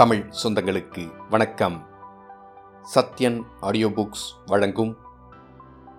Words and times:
தமிழ் 0.00 0.32
சொந்தங்களுக்கு 0.42 1.28
வணக்கம். 1.30 1.86
Sathyan 2.94 3.42
audio 3.60 3.88
books 3.88 4.32
வழங்கும் 4.46 4.96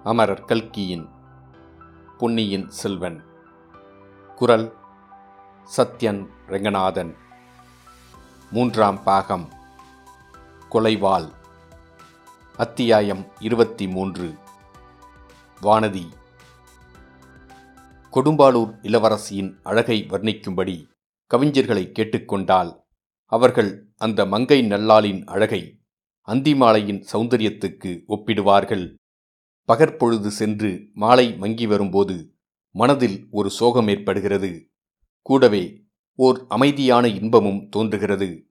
அமரர் 0.03 0.45
கல்கியின் 0.45 1.09
பொன்னியின் 2.17 2.69
செல்வன். 2.69 3.23
குரல் 4.35 4.73
சத்யன் 5.77 6.27
ரெங்கநாதன். 6.47 7.15
மூன்றாம் 8.51 9.03
பாகம். 9.03 9.53
கொலைவாள். 10.71 11.31
அத்தியாயம் 12.57 13.25
இருபத்தி 13.39 13.87
மூன்று 13.87 14.35
வானதி. 15.61 16.07
கொடும்பாளூர் 18.11 18.77
இளவரசியின் 18.81 19.59
அழகை 19.63 20.07
வர்ணிக்கும்படி 20.09 20.87
கவிஞர்களை 21.33 21.91
கேட்டுக்கொண்டால் 21.99 22.79
அவர்கள் 23.31 23.93
அந்த 23.95 24.25
மங்கை 24.25 24.61
நல்லாளின் 24.61 25.23
அழகை 25.23 25.79
அந்திமாலையின் 26.27 27.05
சௌந்தரியத்துக்கு 27.13 28.03
ஒப்பிடுவார்கள். 28.07 28.95
பகற்பொழுது 29.63 30.31
சென்று 30.31 30.89
மாலை 30.93 31.37
மங்கி 31.37 31.67
வரும்போது 31.67 32.35
மனதில் 32.69 33.27
ஒரு 33.31 33.49
சோகம் 33.49 33.87
ஏற்படுகிறது. 33.87 34.71
கூடவே 35.21 35.85
ஓர் 36.15 36.45
அமைதியான 36.47 37.07
இன்பமும் 37.07 37.69
தோன்றுகிறது. 37.69 38.47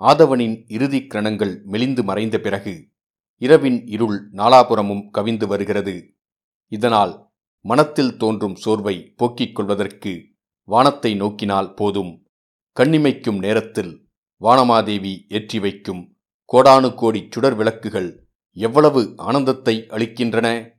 ஆதவனின் 0.00 0.64
இறுதிக் 0.66 1.12
கிரணங்கள் 1.14 1.62
மெலிந்து 1.64 2.04
மறைந்த 2.04 2.38
பிறகு 2.38 2.88
இரவின் 3.36 3.86
இருள் 3.86 4.30
நாலாபுறமும் 4.32 5.08
கவிந்து 5.18 5.46
வருகிறது. 5.46 6.16
இதனால் 6.72 7.32
மனத்தில் 7.60 8.16
தோன்றும் 8.16 8.56
சோர்வை 8.56 9.12
போக்கிக் 9.16 9.54
கொள்வதற்கு 9.54 10.24
வானத்தை 10.68 11.14
நோக்கினால் 11.14 11.74
போதும். 11.74 12.26
கண்ணிமைக்கும் 12.76 13.38
நேரத்தில் 13.38 14.05
வானமாதேவி 14.40 15.24
ஏற்றி 15.28 15.58
வைக்கும் 15.58 16.16
கோடானு 16.52 16.94
கோடி 16.94 17.28
சுடர் 17.30 17.54
விளக்குகள் 17.54 18.28
எவ்வளவு 18.52 19.14
ஆனந்தத்தை 19.16 19.86
அளிக்கின்றன? 19.88 20.70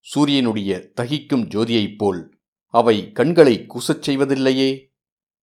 சூரியனுடைய 0.00 0.92
தகிக்கும் 1.00 1.46
ஜோதியைப் 1.46 1.98
போல் 1.98 2.38
அவை 2.66 3.12
கண்களை 3.12 3.66
கூசச் 3.68 4.02
செய்வதில்லையே? 4.06 4.86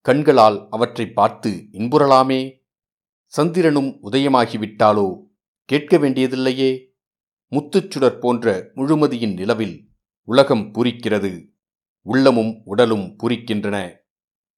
கண்களால் 0.00 0.66
அவற்றை 0.70 1.06
பார்த்து 1.11 1.50
இன்புறலாமே? 1.72 2.58
சந்திரனும் 3.27 4.02
உதயமாகிவிட்டாலோ? 4.02 5.22
கேட்க 5.64 5.98
வேண்டியதில்லையே? 5.98 6.86
முத்துச்சுடர் 7.50 8.18
போன்ற 8.18 8.70
முழுமதியின் 8.77 9.34
நிலவில் 9.34 9.88
உலகம் 10.22 10.72
பூரிக்கிறது. 10.72 11.48
உள்ளமும் 12.02 12.61
உடலும் 12.64 13.16
பூரிக்கின்றன. 13.22 13.96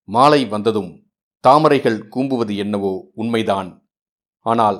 மாலை 0.05 0.45
வந்ததும் 0.45 1.12
தாமரைகள் 1.45 2.09
கூம்புவது 2.09 2.57
என்னவோ 2.57 3.11
உண்மைதான். 3.15 3.71
ஆனால் 4.47 4.79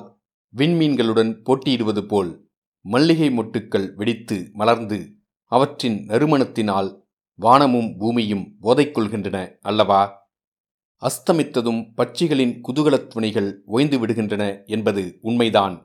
விண்மீன்களுடன் 0.53 1.31
போட்டியிடுவது 1.43 2.01
போல் 2.07 2.31
மல்லிகை 2.85 3.29
மொட்டுக்கள் 3.29 3.93
வெடித்து 3.93 4.49
மலர்ந்து 4.53 4.99
அவற்றின் 5.51 5.97
நறுமணத்தினால் 6.07 6.89
வானமும் 7.39 7.97
பூமியும் 7.97 8.45
போதைக்கொள்கின்றன 8.61 9.37
அல்லவா? 9.61 10.01
அஸ்தமித்ததும் 11.01 11.81
பட்சிகளின் 11.97 12.53
குதூகலத் 12.67 13.07
துணைகள் 13.07 13.61
ஓய்ந்து 13.65 13.97
விடுகின்றன 13.99 14.65
என்பது 14.65 15.17
உண்மைதான். 15.21 15.75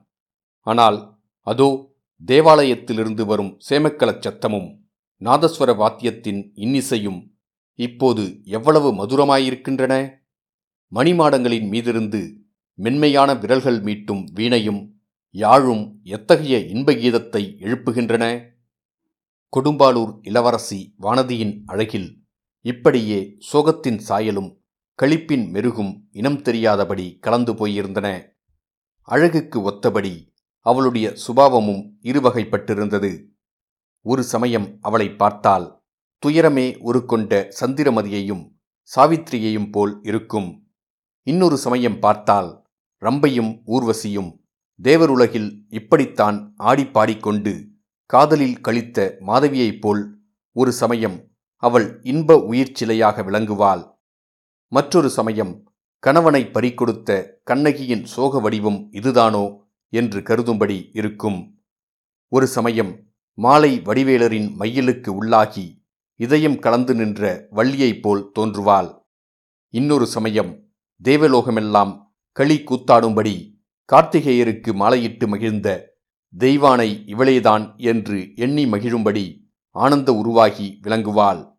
ஆனால் 0.67 0.99
அதோ 1.47 1.69
தேவாலயத்திலிருந்து 2.27 3.27
வரும் 3.27 3.53
சேமக்கலச் 3.69 4.25
சத்தமும் 4.27 4.69
நாதஸ்வர 5.23 5.71
வாத்தியத்தின் 5.83 6.41
இன்னிசையும் 6.55 7.21
இப்போது 7.79 8.25
எவ்வளவு 8.45 8.89
மதுரமாயிருக்கின்றன? 8.93 9.95
மணிமாடங்களின் 10.93 11.69
மீதிருந்து 11.69 12.37
மென்மையான 12.75 13.35
விரல்கள் 13.35 13.81
மீட்டும் 13.81 14.25
வீணையும் 14.35 14.97
யாழும் 15.31 16.01
எத்தகைய 16.03 16.59
இன்ப 16.59 16.93
கீதத்தை 16.93 17.43
எழுப்புகின்றன? 17.59 18.25
கொடும்பாளூர் 19.57 20.19
இளவரசி 20.23 20.95
வானதியின் 21.01 21.63
அழகில் 21.65 22.27
இப்படியே 22.61 23.37
சோகத்தின் 23.53 24.01
சாயலும் 24.09 24.57
களிப்பின் 25.03 25.51
மெருகும் 25.51 26.09
இனம் 26.11 26.43
தெரியாதபடி 26.43 27.19
கலந்து 27.19 27.53
போயிருந்தன. 27.53 28.37
அழகுக்கு 29.03 29.71
ஒத்தபடி 29.71 30.33
அவளுடைய 30.61 31.13
சுபாவமும் 31.27 31.83
இருவகைப்பட்டிருந்தது. 32.03 33.25
ஒரு 34.03 34.23
சமயம் 34.23 34.79
அவளை 34.81 35.11
பார்த்தால் 35.11 35.83
துயரமே 36.27 36.67
உருக்கொண்ட 36.81 37.53
சந்திரமதியையும் 37.61 38.45
சாவித்திரியையும் 38.97 39.71
போல் 39.71 40.03
இருக்கும். 40.03 40.68
இன்னொரு 41.31 41.57
சமயம் 41.57 41.99
பார்த்தால் 41.99 42.51
ரம்பையும் 43.03 43.51
ஊர்வசியும் 43.67 44.31
தேவருலகில் 44.81 45.49
இப்படித்தான் 45.69 46.55
ஆடிப்பாடிக்கொண்டு 46.59 47.53
காதலில் 48.11 48.61
கழித்த 48.61 48.99
மாதவியைப் 49.27 49.81
போல் 49.81 50.03
ஒரு 50.53 50.73
சமயம் 50.73 51.17
அவள் 51.63 51.87
இன்ப 52.03 52.37
உயிர் 52.51 52.77
சிலையாக 52.81 53.25
விளங்குவாள். 53.25 53.83
மற்றொரு 54.73 55.11
சமயம் 55.11 55.53
கணவனை 56.03 56.43
பறிகொடுத்த 56.47 57.11
கண்ணகியின் 57.43 58.05
சோக 58.05 58.41
வடிவம் 58.41 58.81
இதுதானோ 58.93 59.45
என்று 59.93 60.21
கருதும்படி 60.21 60.79
இருக்கும். 60.93 61.39
ஒரு 62.33 62.47
சமயம் 62.47 62.93
மாலை 63.39 63.73
வடிவேலரின் 63.85 64.49
மையலுக்கு 64.61 65.11
உள்ளாகி 65.21 65.67
இதயம் 66.21 66.59
கலந்து 66.59 66.95
நின்ற 66.95 67.23
வள்ளியைப் 67.51 68.03
போல் 68.03 68.25
தோன்றுவாள். 68.39 68.91
இன்னொரு 69.75 70.07
சமயம் 70.07 70.53
தேவலோகமெல்லாம் 71.05 72.03
களி 72.33 72.63
கூத்தாடும்படி 72.65 73.55
கார்த்திகேயருக்கு 73.93 74.73
மாலையிட்டு 74.75 75.27
மகிழ்ந்த 75.27 75.97
தெய்வானை 76.39 77.03
இவளேதான் 77.07 77.77
என்று 77.77 78.33
எண்ணி 78.35 78.67
மகிழும்படி 78.67 79.47
ஆனந்த 79.71 80.13
உருவாகி 80.13 80.79
விளங்குவாள். 80.83 81.57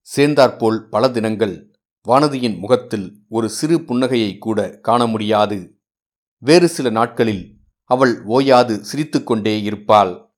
சேர்ந்தாற்போல் 0.00 0.88
பல 0.88 1.10
தினங்கள் 1.10 1.76
வானதியின் 2.08 2.58
முகத்தில் 2.58 3.24
ஒரு 3.28 3.50
சிறு 3.50 3.78
புன்னகையை 3.78 4.38
கூட 4.38 4.78
காண 4.82 5.06
முடியாது. 5.06 5.80
வேறு 6.38 6.68
சில 6.68 6.90
நாட்களில் 6.90 7.58
அவள் 7.84 8.22
ஓயாது 8.24 8.84
சிரித்துக்கொண்டே 8.84 9.62
இருப்பாள். 9.62 10.30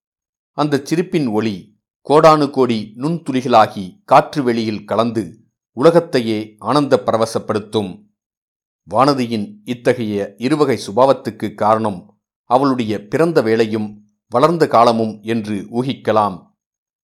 அந்த 0.52 0.80
சிரிப்பின் 0.82 1.26
ஒளி 1.26 1.78
கோடானு 2.08 2.50
கோடி 2.50 2.94
நுண்துளிகளாகி 2.96 4.02
காற்று 4.04 4.42
வெளியில் 4.42 4.84
கலந்து 4.84 5.38
உலகத்தையே 5.72 6.54
ஆனந்த 6.58 7.02
பரவசப்படுத்தும். 7.06 8.09
வானதியின் 8.94 9.60
இத்தகைய 9.64 10.34
இருவகை 10.36 10.78
சுபாவத்துக்கு 10.86 11.54
காரணம் 11.54 12.20
அவளுடைய 12.44 13.06
பிறந்த 13.06 13.42
வேளையும் 13.42 13.96
வளர்ந்த 14.28 14.66
காலமும் 14.66 15.20
என்று 15.22 15.66
ஊகிக்கலாம். 15.70 16.56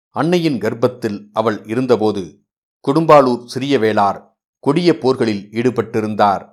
அன்னையின் 0.10 0.58
கர்ப்பத்தில் 0.58 1.30
அவள் 1.34 1.66
இருந்தபோது 1.66 2.46
கொடும்பாளூர் 2.88 3.44
சிறிய 3.46 3.80
வேளார் 3.80 4.20
கொடிய 4.60 4.98
போர்களில் 4.98 5.50
ஈடுபட்டிருந்தார். 5.52 6.50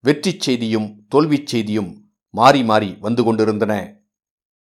வெற்றிச் 0.00 0.40
செய்தியும் 0.40 1.06
தோல்விச் 1.08 1.46
செய்தியும் 1.46 2.10
மாறி 2.30 2.64
மாறி 2.64 2.96
வந்து 3.00 3.24
கொண்டிருந்தன. 3.24 4.02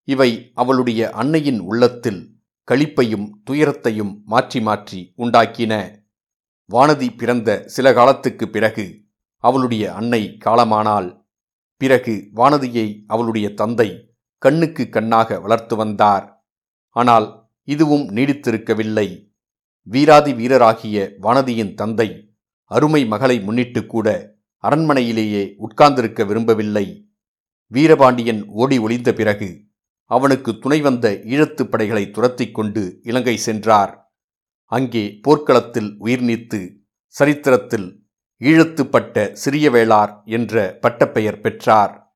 இவை 0.03 0.51
அவளுடைய 0.53 1.09
அன்னையின் 1.09 1.59
உள்ளத்தில் 1.59 2.41
களிப்பையும் 2.71 3.29
துயரத்தையும் 3.43 4.21
மாற்றி 4.25 4.61
மாற்றி 4.61 5.13
உண்டாக்கின. 5.17 6.01
வானதி 6.69 7.17
பிறந்த 7.17 7.63
சில 7.65 7.93
காலத்துக்கு 7.93 8.49
பிறகு 8.49 9.02
அவளுடைய 9.43 9.93
அன்னை 9.93 10.37
காலமானால் 10.37 11.25
பிறகு 11.77 12.29
வானதியை 12.35 13.03
அவளுடைய 13.07 13.53
தந்தை 13.53 14.15
கண்ணுக்கு 14.37 14.89
கண்ணாக 14.89 15.39
வளர்த்து 15.39 15.75
வந்தார். 15.75 16.45
ஆனால் 16.89 17.49
இதுவும் 17.63 18.05
நீடித்திருக்கவில்லை. 18.09 19.07
வீராதி 19.83 20.33
வீரராகிய 20.33 20.97
வானதியின் 21.21 21.73
தந்தை 21.73 22.35
அருமை 22.63 23.05
மகளை 23.05 23.39
முன்னிட்டு 23.39 23.85
கூட 23.85 24.07
அரண்மனையிலேயே 24.63 25.53
உட்கார்ந்திருக்க 25.57 26.23
விரும்பவில்லை. 26.23 26.85
வீரபாண்டியன் 27.67 28.41
ஓடி 28.47 28.77
ஒளிந்த 28.77 29.13
பிறகு 29.13 29.49
அவனுக்கு 30.03 30.59
துணை 30.59 30.81
வந்த 30.81 31.09
ஈழத்துப் 31.23 31.69
படைகளை 31.69 32.11
துரத்திக் 32.11 32.53
கொண்டு 32.53 32.99
இலங்கை 33.03 33.37
சென்றார். 33.37 33.93
அங்கே 34.71 35.03
போர்க்களத்தில் 35.21 35.95
உயிர் 35.99 36.23
நீத்து 36.23 36.59
சரித்திரத்தில் 37.07 38.02
ஈழத்துப்பட்ட 38.49 39.31
சிறிய 39.31 39.69
வேளார் 39.69 40.23
என்ற 40.25 40.77
பட்டப்பெயர் 40.81 41.39
பெற்றார். 41.39 42.15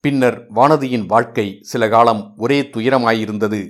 பின்னர் 0.00 0.52
வானதியின் 0.54 1.06
வாழ்க்கை 1.06 1.58
சில 1.60 1.88
காலம் 1.88 2.34
ஒரே 2.36 2.60
துயரமாயிருந்தது. 2.62 3.60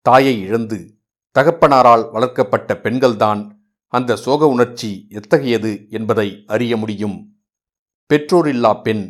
தாயை 0.00 0.40
இழந்து 0.40 0.98
தகப்பனாரால் 1.38 2.10
வளர்க்கப்பட்ட 2.12 2.80
பெண்கள்தான் 2.82 3.40
அந்த 3.86 4.16
சோக 4.16 4.46
உணர்ச்சி 4.46 5.06
எத்தகையது 5.08 5.86
என்பதை 5.90 6.44
அறிய 6.46 6.76
முடியும். 6.76 7.36
பெற்றோரில்லா 8.10 8.82
பெண் 8.82 9.04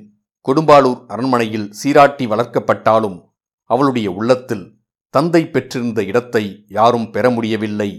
கொடும்பாளூர் 0.48 1.06
அரண்மனையில் 1.06 1.72
சீராட்டி 1.72 2.26
வளர்க்கப்பட்டாலும் 2.26 3.18
அவளுடைய 3.62 4.10
உள்ளத்தில் 4.10 4.66
தந்தை 5.14 5.46
பெற்றிருந்த 5.46 6.02
இடத்தை 6.04 6.64
யாரும் 6.68 7.10
பெற 7.10 7.30
முடியவில்லை. 7.30 7.90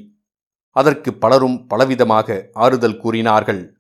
அதற்கு 0.76 1.14
பலரும் 1.14 1.68
பலவிதமாக 1.70 2.48
ஆறுதல் 2.54 2.98
கூறினார்கள். 2.98 3.79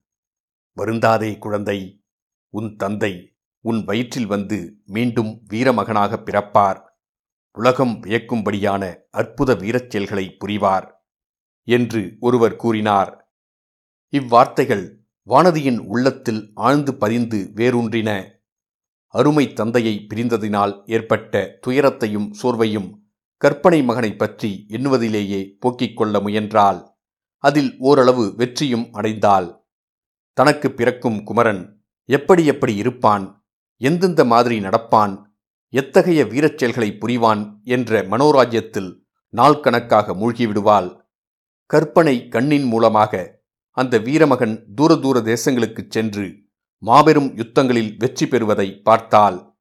வருந்தாதே 0.75 1.37
குழந்தை 1.37 2.03
உன் 2.49 2.75
தந்தை 2.75 3.35
உன் 3.59 3.83
வயிற்றில் 3.83 4.25
வந்து 4.25 4.77
மீண்டும் 4.85 5.43
வீரமகனாக 5.49 6.15
பிறப்பார். 6.15 6.87
உலகம் 7.51 7.99
வியக்கும்படியான 8.03 8.95
அற்புத 9.11 9.55
வீரச் 9.55 9.89
செயல்களை 9.89 10.37
புரிவார் 10.39 10.91
என்று 11.63 12.17
ஒருவர் 12.19 12.55
கூறினார். 12.55 13.33
இவ்வார்த்தைகள் 14.11 14.95
வானதியின் 15.29 15.77
உள்ளத்தில் 15.77 16.51
ஆழ்ந்து 16.53 16.97
பதிந்து 16.97 17.51
வேரூன்றின. 17.55 18.29
அருமை 19.07 19.53
தந்தையை 19.53 20.05
பிரிந்ததினால் 20.13 20.81
ஏற்பட்ட 20.85 21.57
துயரத்தையும் 21.61 22.33
சோர்வையும் 22.41 22.97
கற்பனை 23.37 23.83
மகனைப் 23.83 24.19
பற்றி 24.19 24.65
எண்ணுவதிலேயே 24.69 25.55
போக்கிக் 25.59 25.97
கொள்ள 25.97 26.19
முயன்றாள். 26.19 26.97
அதில் 27.37 27.75
ஓரளவு 27.79 28.35
வெற்றியும் 28.35 28.93
அடைந்தாள். 28.93 29.58
தனக்கு 30.39 30.71
பிறக்கும் 30.71 31.23
குமரன் 31.23 31.83
எப்படி 32.05 32.45
எப்படி 32.45 32.75
இருப்பான் 32.75 33.45
எந்தெந்த 33.77 34.25
மாதிரி 34.25 34.59
நடப்பான் 34.59 35.21
எத்தகைய 35.69 36.25
வீரச் 36.25 36.57
செயல்களை 36.57 36.97
புரிவான் 37.01 37.61
என்ற 37.63 38.01
மனோராஜ்யத்தில் 38.03 39.01
நாள் 39.29 39.59
கணக்காக 39.59 40.13
மூழ்கிவிடுவாள். 40.13 41.01
கற்பனை 41.65 42.27
கண்ணின் 42.27 42.63
மூலமாக 42.63 43.41
அந்த 43.71 43.99
வீரமகன் 43.99 44.73
தூர 44.75 44.95
தூர 44.95 45.19
தேசங்களுக்குச் 45.19 45.89
சென்று 45.89 46.43
மாபெரும் 46.77 47.37
யுத்தங்களில் 47.37 47.97
வெற்றி 47.97 48.27
பெறுவதை 48.27 48.81
பார்த்தால் 48.81 49.57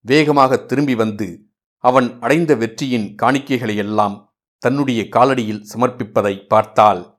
வேகமாக 0.00 0.56
திரும்பி 0.56 0.94
வந்து 0.94 1.46
அவன் 1.78 2.20
அடைந்த 2.20 2.54
வெற்றியின் 2.54 3.14
காணிக்கைகளையெல்லாம் 3.22 4.28
தன்னுடைய 4.58 5.02
காலடியில் 5.02 5.66
சமர்ப்பிப்பதை 5.74 6.46
பார்த்தாள். 6.46 7.13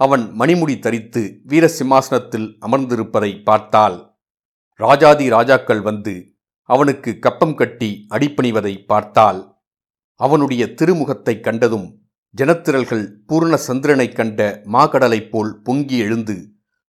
அவன் 0.00 0.24
மணிமுடி 0.38 0.78
தரித்து 0.78 1.40
வீர 1.44 1.68
சிம்மாசனத்தில் 1.68 2.48
அமர்ந்திருப்பதை 2.66 3.42
பார்த்தால் 3.42 3.96
ராஜாதி 4.80 5.28
ராஜாக்கள் 5.28 5.80
வந்து 5.80 6.14
அவனுக்கு 6.68 7.18
கப்பம் 7.18 7.54
கட்டி 7.54 8.06
அடிப்பணிவதை 8.10 8.74
பார்த்தால் 8.86 9.40
அவனுடைய 10.20 10.74
திருமுகத்தைக் 10.74 11.42
கண்டதும் 11.42 11.88
ஜனத்திரல்கள் 12.34 13.04
பூர்ண 13.26 13.54
சந்திரனைக் 13.54 14.16
கண்ட 14.16 14.40
மாகடலைப் 14.64 15.30
போல் 15.30 15.62
பொங்கி 15.62 15.96
எழுந்து 15.98 16.36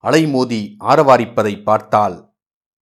அலைமோதி 0.04 0.62
ஆரவாரிப்பதை 0.84 1.64
பார்த்தால் 1.64 2.18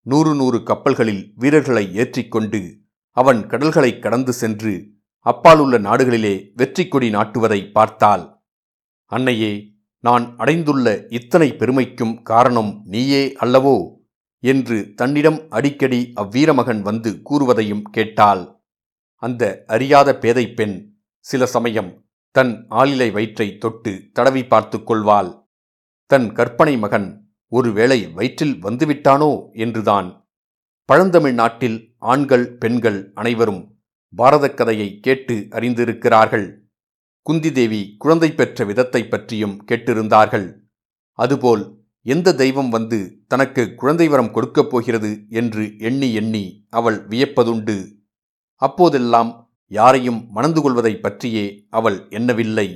நூறு 0.05 0.35
நூறு 0.35 0.63
கப்பல்களில் 0.63 1.23
வீரர்களை 1.35 1.95
ஏற்றிக்கொண்டு 1.95 2.61
அவன் 3.17 3.47
கடல்களை 3.47 3.99
கடந்து 3.99 4.33
சென்று 4.33 4.73
அப்பாலுள்ள 5.25 5.77
நாடுகளிலே 5.77 6.35
வெற்றி 6.55 6.87
கொடி 6.87 7.09
நாட்டுவதை 7.09 7.71
பார்த்தால் 7.71 8.25
அன்னையே 9.11 9.53
நான் 10.07 10.35
அடைந்துள்ள 10.37 11.05
இத்தனை 11.09 11.55
பெருமைக்கும் 11.55 12.21
காரணம் 12.21 12.81
நீயே 12.85 13.35
அல்லவோ? 13.39 13.95
என்று 14.39 14.93
தன்னிடம் 14.95 15.49
அடிக்கடி 15.49 16.13
அவ்வீரமகன் 16.15 16.81
வந்து 16.81 17.21
கூறுவதையும் 17.29 17.81
கேட்டாள். 17.81 18.63
அந்த 19.15 19.63
அறியாத 19.67 20.17
பேதை 20.17 20.53
பெண் 20.53 20.93
சில 21.19 21.45
சமயம் 21.45 22.05
தன் 22.31 22.65
ஆளிலை 22.69 23.11
வயிற்றை 23.11 23.57
தொட்டு 23.57 24.09
தடவி 24.13 24.45
பார்த்து 24.45 24.83
கொள்வாள். 24.83 25.47
தன் 26.05 26.31
கற்பனை 26.31 26.77
மகன் 26.77 27.27
ஒருவேளை 27.47 28.07
வயிற்றில் 28.07 28.63
வந்துவிட்டானோ? 28.63 29.49
என்றுதான். 29.51 30.29
பழந்தமிழ் 30.85 31.33
நாட்டில் 31.33 31.95
ஆண்கள் 31.97 32.57
பெண்கள் 32.57 33.11
அனைவரும் 33.13 33.77
பாரதக் 34.17 34.53
கதையை 34.53 34.99
கேட்டு 34.99 35.47
அறிந்திருக்கிறார்கள். 35.51 36.66
குந்தி 37.27 37.51
தேவி 37.51 37.95
குழந்தை 37.97 38.31
பெற்ற 38.31 38.65
விதத்தை 38.65 39.07
பற்றியும் 39.07 39.55
கேட்டிருந்தார்கள். 39.69 40.45
அதுபோல் 41.11 41.63
எந்த 42.01 42.33
தெய்வம் 42.33 42.69
வந்து 42.69 42.99
தனக்கு 43.27 43.75
குழந்தை 43.75 44.07
வரம் 44.07 44.31
கொடுக்கப் 44.31 44.69
போகிறது 44.71 45.27
என்று 45.29 45.63
எண்ணி 45.77 46.13
எண்ணி 46.13 46.65
அவள் 46.69 47.07
வியப்பதுண்டு. 47.07 47.77
அப்போதெல்லாம் 48.55 49.51
யாரையும் 49.67 50.31
மணந்து 50.31 50.61
கொள்வதை 50.61 50.93
பற்றியே 50.95 51.45
அவள் 51.69 52.07
எண்ணவில்லை. 52.09 52.67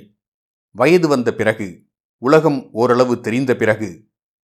வயது 0.72 1.08
வந்த 1.08 1.30
பிறகு 1.34 1.70
உலகம் 2.18 2.70
ஓரளவு 2.72 3.20
தெரிந்த 3.20 3.56
பிறகு 3.56 3.90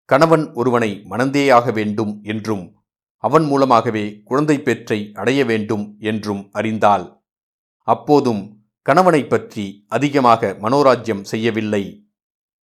கணவன் 0.04 0.52
ஒருவனை 0.52 0.90
மணந்தேயாக 1.10 1.72
வேண்டும் 1.72 2.20
என்றும் 2.22 2.64
அவன் 3.16 3.44
மூலமாகவே 3.44 4.22
குழந்தை 4.24 4.60
பெற்றை 4.60 5.12
அடைய 5.12 5.44
வேண்டும் 5.44 5.96
என்றும் 6.00 6.50
அறிந்தாள். 6.52 7.06
அப்போதும் 7.88 8.42
கணவனை 8.88 9.26
பற்றி 9.26 9.84
அதிகமாக 9.88 10.56
மனோராஜ்யம் 10.62 11.20
செய்யவில்லை. 11.22 12.10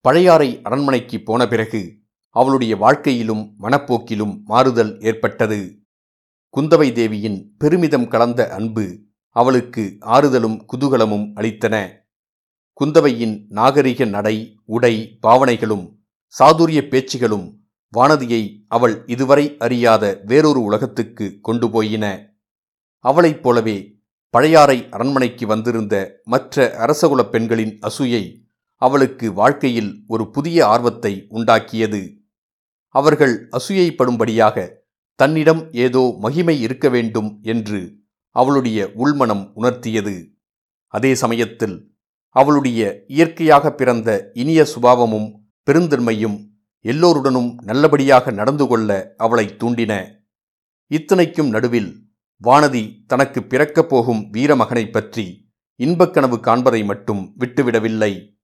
பழையாறை 0.00 0.60
அரண்மனைக்கு 0.62 1.22
போன 1.22 1.48
பிறகு 1.48 1.80
அவளுடைய 2.28 2.76
வாழ்க்கையிலும் 2.76 3.54
மனப்போக்கிலும் 3.60 4.42
மாறுதல் 4.42 5.00
ஏற்பட்டது. 5.00 5.84
குந்தவை 6.56 6.92
தேவியின் 6.92 7.54
பெருமிதம் 7.58 8.08
கலந்த 8.08 8.50
அன்பு 8.50 9.00
அவளுக்கு 9.28 9.96
ஆறுதலும் 10.00 10.58
குதூகலமும் 10.72 11.26
அளித்தன. 11.34 12.04
குந்தவையின் 12.80 13.46
நாகரிக 13.48 14.04
நடை 14.04 14.36
உடை 14.64 15.18
பாவனைகளும் 15.22 15.86
சாதுரிய 16.38 16.82
பேச்சுகளும் 16.88 17.46
வானதியை 17.92 18.42
அவள் 18.68 19.02
இதுவரை 19.06 19.56
அறியாத 19.58 20.20
வேறொரு 20.24 20.62
உலகத்துக்கு 20.62 21.38
கொண்டு 21.40 21.70
போயின. 21.70 22.04
அவளைப் 22.98 23.42
போலவே 23.42 23.78
பழையாறை 24.34 24.87
அரண்மனைக்கு 24.90 25.46
வந்திருந்த 25.46 26.20
மற்ற 26.25 26.75
அரசகுலப் 26.79 27.31
பெண்களின் 27.31 27.79
அசூயை 27.79 28.49
அவளுக்கு 28.76 29.32
வாழ்க்கையில் 29.32 30.05
ஒரு 30.06 30.31
புதிய 30.31 30.67
ஆர்வத்தை 30.67 31.26
உண்டாக்கியது. 31.31 32.17
அவர்கள் 32.88 33.49
அசூயைப்படும்படியாக 33.49 34.69
தன்னிடம் 35.14 35.73
ஏதோ 35.73 36.17
மகிமை 36.19 36.61
இருக்க 36.61 36.88
வேண்டும் 36.88 37.38
என்று 37.43 37.96
அவளுடைய 38.31 38.90
உள்மனம் 38.94 39.52
உணர்த்தியது. 39.56 40.29
அதே 40.87 41.14
சமயத்தில் 41.14 41.94
அவளுடைய 42.29 43.05
இயற்கையாக 43.06 43.73
பிறந்த 43.73 44.31
இனிய 44.32 44.67
சுபாவமும் 44.75 45.29
பெருந்தன்மையும் 45.70 46.38
எல்லோருடனும் 46.81 47.55
நல்லபடியாக 47.62 48.31
நடந்து 48.31 48.67
கொள்ள 48.67 49.14
அவளை 49.17 49.56
தூண்டின. 49.58 50.08
இத்தனைக்கும் 50.87 51.49
நடுவில் 51.49 52.11
வானதி 52.46 53.04
தனக்கு 53.06 53.42
பிறக்கப் 53.42 53.88
போகும் 53.88 54.32
வீரமகனைப் 54.32 54.90
பற்றி 54.90 55.50
இன்பக்கனவு 55.78 56.36
காண்பதை 56.36 56.84
மட்டும் 56.84 57.34
விட்டுவிடவில்லை. 57.38 58.38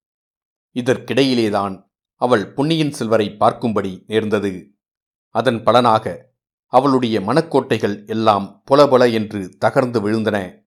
இதற்கிடையிலேதான் 0.74 1.82
அவள் 2.14 2.52
பொன்னியின் 2.52 2.92
செல்வரை 2.92 3.36
பார்க்கும்படி 3.40 4.02
நேர்ந்தது. 4.06 4.74
அதன் 5.28 5.62
பலனாக 5.62 6.30
அவளுடைய 6.66 7.20
மனக்கோட்டைகள் 7.20 8.06
எல்லாம் 8.06 8.62
பொலபொல 8.70 9.12
என்று 9.12 9.56
தகர்ந்து 9.64 10.00
விழுந்தன. 10.00 10.66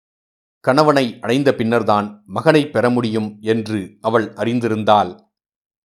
கணவனை 0.59 1.17
அடைந்த 1.21 1.55
பின்னர்தான் 1.55 2.23
மகனை 2.25 2.69
பெற 2.69 2.89
முடியும் 2.89 3.37
என்று 3.41 3.97
அவள் 4.01 4.33
அறிந்திருந்தாள். 4.33 5.19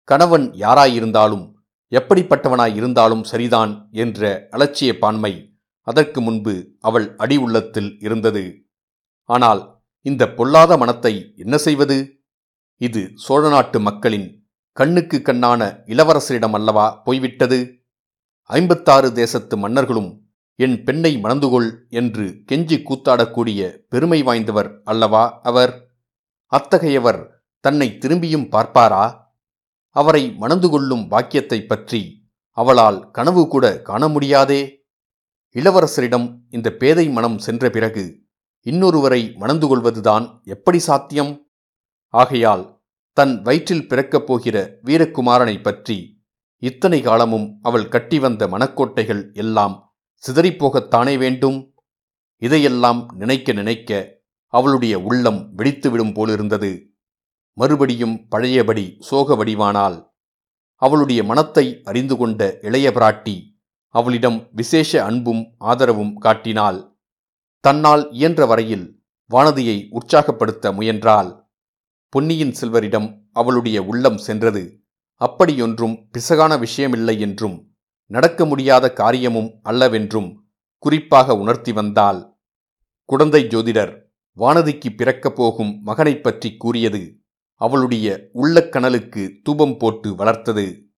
கணவன் 0.04 0.52
யாராயிருந்தாலும் 0.52 1.54
எப்படிப்பட்டவனாயிருந்தாலும் 1.92 3.24
சரிதான் 3.24 3.88
என்ற 3.92 4.48
அலட்சிய 4.52 4.94
பான்மை 4.94 5.51
அதற்கு 5.92 6.22
முன்பு 6.22 6.76
அவள் 6.80 7.16
அடி 7.16 7.38
உள்ளத்தில் 7.38 7.98
இருந்தது. 8.00 8.70
ஆனால் 9.24 9.80
இந்த 10.02 10.30
பொல்லாத 10.30 10.78
மனத்தை 10.78 11.34
என்ன 11.36 11.58
செய்வது? 11.58 12.22
இது 12.78 13.12
சோழ 13.16 13.50
நாட்டு 13.50 13.80
மக்களின் 13.80 14.50
கண்ணுக்கு 14.72 15.22
கண்ணான 15.24 15.84
இளவரசரிடம் 15.86 16.52
அல்லவா 16.52 16.96
போய்விட்டது? 16.96 17.86
ஐம்பத்தாறு 18.44 19.14
தேசத்து 19.14 19.58
மன்னர்களும் 19.58 20.30
என் 20.56 20.84
பெண்ணை 20.84 21.18
மணந்துகொள் 21.18 21.90
என்று 21.90 22.44
கெஞ்சி 22.52 22.82
கூத்தாடக்கூடிய 22.84 23.78
பெருமை 23.90 24.24
வாய்ந்தவர் 24.24 24.82
அல்லவா 24.84 25.40
அவர்? 25.42 25.96
அத்தகையவர் 26.46 27.44
தன்னை 27.60 27.98
திரும்பியும் 28.00 28.50
பார்ப்பாரா? 28.50 29.34
அவரை 29.90 30.34
மணந்து 30.34 30.70
கொள்ளும் 30.70 31.12
பாக்கியத்தைப் 31.12 31.68
பற்றி 31.68 32.30
அவளால் 32.52 33.12
கனவு 33.12 33.48
கூட 33.48 33.82
காண 33.82 34.08
முடியாதே. 34.08 34.81
இளவரசரிடம் 35.56 36.40
இந்த 36.50 36.72
பேதை 36.72 37.10
மனம் 37.10 37.38
சென்ற 37.38 37.70
பிறகு 37.70 38.22
இன்னொருவரை 38.66 39.36
மணந்து 39.36 39.68
கொள்வதுதான் 39.68 40.42
எப்படி 40.44 40.80
சாத்தியம்? 40.80 41.52
ஆகையால் 42.08 42.82
தன் 43.12 43.42
வயிற்றில் 43.42 43.88
பிறக்கப் 43.88 44.28
போகிற 44.28 44.78
வீரகுமாரனைப் 44.86 45.62
பற்றி 45.62 46.24
இத்தனை 46.58 47.02
காலமும் 47.02 47.60
அவள் 47.62 47.88
கட்டி 47.88 48.20
வந்த 48.20 48.48
மனக்கோட்டைகள் 48.48 49.34
எல்லாம் 49.34 49.98
சிதறிப்போகத்தானே 50.28 51.18
வேண்டும்? 51.18 51.74
இதையெல்லாம் 52.38 53.12
நினைக்க 53.16 53.52
நினைக்க 53.52 54.20
அவளுடைய 54.48 55.00
உள்ளம் 55.00 55.58
வெடித்துவிடும் 55.58 56.14
போலிருந்தது. 56.14 56.92
மறுபடியும் 57.54 58.28
பழையபடி 58.28 58.98
சோக 59.00 59.46
வடிவானால் 59.46 60.10
அவளுடைய 60.76 61.24
மனத்தை 61.24 61.82
அறிந்து 61.84 62.18
கொண்ட 62.18 62.58
இளைய 62.62 62.90
பிராட்டி 62.90 63.51
அவளிடம் 63.92 64.48
விசேஷ 64.52 65.04
அன்பும் 65.04 65.56
ஆதரவும் 65.58 66.18
காட்டினாள். 66.18 66.98
தன்னால் 67.60 68.12
இயன்ற 68.12 68.46
வரையில் 68.46 69.04
வானதியை 69.34 69.88
உற்சாகப்படுத்த 69.90 70.72
முயன்றாள். 70.72 71.50
பொன்னியின் 72.10 72.56
செல்வரிடம் 72.62 73.22
அவளுடைய 73.34 73.84
உள்ளம் 73.84 74.18
சென்றது. 74.18 74.84
அப்படியொன்றும் 75.16 76.10
பிசகான 76.18 76.66
விஷயமில்லை 76.66 77.20
என்றும் 77.20 77.76
நடக்க 78.06 78.46
முடியாத 78.46 78.94
காரியமும் 78.94 79.60
அல்லவென்றும் 79.64 80.36
குறிப்பாக 80.78 81.36
உணர்த்தி 81.36 81.72
வந்தாள். 81.72 82.38
குடந்தை 83.06 83.44
ஜோதிடர் 83.44 84.02
வானதிக்கு 84.38 84.96
பிறக்கப் 84.96 85.36
போகும் 85.36 85.82
மகனைப் 85.82 86.24
பற்றி 86.24 86.58
கூறியது 86.58 87.20
அவளுடைய 87.56 88.30
உள்ளக்கணலுக்கு 88.34 89.42
தூபம் 89.44 89.78
போட்டு 89.78 90.16
வளர்த்தது. 90.16 90.90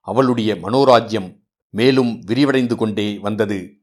அவளுடைய 0.00 0.54
மனோராஜ்யம் 0.54 1.39
மேலும் 1.70 2.22
விரிவடைந்து 2.26 2.74
கொண்டே 2.74 3.18
வந்தது. 3.18 3.78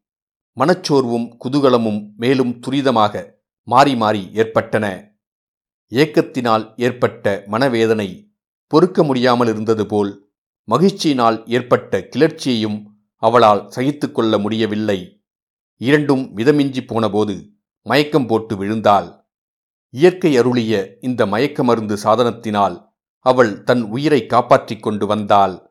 மனச்சோர்வும் 0.57 1.27
குதூகலமும் 1.43 2.13
மேலும் 2.15 2.59
துரிதமாக 2.67 3.25
மாறி 3.63 3.95
மாறி 3.95 4.29
ஏற்பட்டன. 4.33 5.15
ஏக்கத்தினால் 5.91 6.73
ஏற்பட்ட 6.75 7.43
மனவேதனை 7.47 8.31
பொறுக்க 8.67 9.03
முடியாமல் 9.03 9.47
இருந்தது 9.47 9.85
போல் 9.85 10.31
மகிழ்ச்சியினால் 10.67 11.47
ஏற்பட்ட 11.47 11.99
கிளர்ச்சியையும் 12.15 12.83
அவளால் 13.15 13.69
சகித்து 13.69 14.11
கொள்ள 14.11 14.37
முடியவில்லை. 14.37 15.23
இரண்டும் 15.77 16.37
மிதமிஞ்சி 16.37 16.81
போனபோது 16.87 17.35
மயக்கம் 17.81 18.27
போட்டு 18.27 18.55
விழுந்தாள். 18.57 19.07
இயற்கை 19.89 20.37
அருளிய 20.37 20.97
இந்த 21.01 21.25
மயக்க 21.25 21.63
மருந்து 21.63 21.95
சாதனத்தினால் 22.03 22.75
அவள் 23.19 23.63
தன் 23.63 23.81
உயிரை 23.81 24.25
காப்பாற்றிக் 24.25 24.83
கொண்டு 24.83 25.05
வந்தாள். 25.07 25.66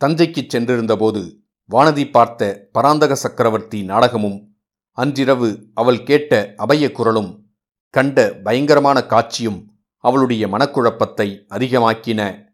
தஞ்சைக்குச் 0.00 0.56
சென்றிருந்தபோது 0.56 1.38
வானதி 1.70 2.10
பார்த்த 2.10 2.68
பராந்தக 2.72 3.14
சக்கரவர்த்தி 3.14 3.82
நாடகமும் 3.82 4.56
அன்றிரவு 4.92 5.70
அவள் 5.74 6.02
கேட்ட 6.02 6.52
அபய 6.56 6.92
குரலும் 6.92 7.44
கண்ட 7.90 8.32
பயங்கரமான 8.44 9.06
காட்சியும் 9.06 9.72
அவளுடைய 9.98 10.46
மனக்குழப்பத்தை 10.46 11.38
அதிகமாக்கின. 11.48 12.48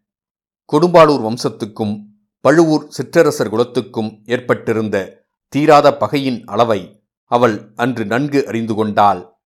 கொடும்பாளூர் 0.73 1.23
வம்சத்துக்கும் 1.27 1.99
பழுவூர் 2.39 2.87
சிற்றரசர் 2.97 3.49
குலத்துக்கும் 3.49 4.21
ஏற்பட்டிருந்த 4.25 5.25
தீராத 5.47 5.97
பகையின் 5.97 6.45
அளவை 6.45 7.05
அவள் 7.23 7.71
அன்று 7.75 8.05
நன்கு 8.05 8.47
அறிந்து 8.47 8.75
கொண்டாள். 8.75 9.41